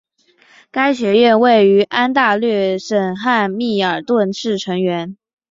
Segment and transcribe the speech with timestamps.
[0.71, 5.15] 该学院位于安大略省汉密尔顿市成员。